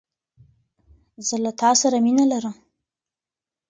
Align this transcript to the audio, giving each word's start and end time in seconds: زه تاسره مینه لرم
زه 1.27 1.51
تاسره 1.61 1.97
مینه 2.05 2.25
لرم 2.31 2.55